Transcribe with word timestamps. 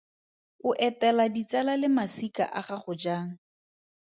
O 0.69 0.69
etela 0.87 1.25
ditsala 1.35 1.73
le 1.83 1.89
masika 1.99 2.45
a 2.59 2.61
gago 2.67 2.93
jang? 3.05 3.29